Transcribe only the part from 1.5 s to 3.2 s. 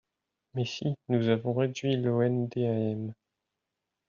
réduit l’ONDAM